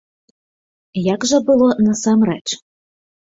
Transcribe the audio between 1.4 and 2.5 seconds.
было насамрэч?